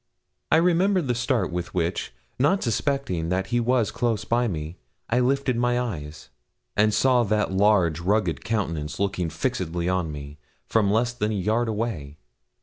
I 0.51 0.57
remember 0.57 0.99
the 1.03 1.13
start 1.13 1.51
with 1.51 1.75
which, 1.75 2.11
not 2.39 2.63
suspecting 2.63 3.29
that 3.29 3.45
he 3.53 3.59
was 3.59 3.91
close 3.91 4.25
by 4.25 4.47
me, 4.47 4.77
I 5.11 5.19
lifted 5.19 5.57
my 5.57 5.79
eyes, 5.79 6.29
and 6.75 6.91
saw 6.91 7.21
that 7.25 7.51
large, 7.51 7.99
rugged 7.99 8.43
countenance 8.43 8.99
looking 8.99 9.29
fixedly 9.29 9.87
on 9.87 10.11
me, 10.11 10.39
from 10.65 10.89
less 10.89 11.13
than 11.13 11.31
a 11.31 11.35
yard 11.35 11.67
away. 11.67 12.17